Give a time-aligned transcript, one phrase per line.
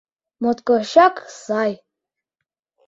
[0.41, 1.71] Моткочак сай!